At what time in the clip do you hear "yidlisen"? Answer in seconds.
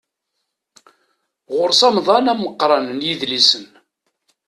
3.07-3.65